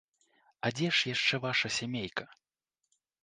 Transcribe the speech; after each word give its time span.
А 0.67 0.71
дзе 0.77 0.87
ж 0.99 1.11
яшчэ 1.15 1.35
ваша 1.45 1.67
сямейка? 1.79 2.25